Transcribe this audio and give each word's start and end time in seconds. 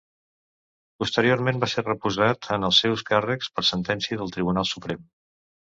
Posteriorment 1.03 1.61
va 1.65 1.69
ser 1.73 1.85
reposat 1.85 2.49
en 2.57 2.67
els 2.71 2.81
seus 2.85 3.07
càrrecs 3.13 3.55
per 3.59 3.67
sentència 3.73 4.23
del 4.25 4.37
Tribunal 4.39 4.71
Suprem. 4.75 5.11